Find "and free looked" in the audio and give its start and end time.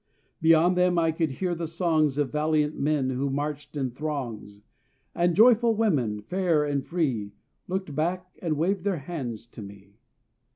6.65-7.93